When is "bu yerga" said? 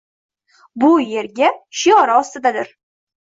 0.83-1.51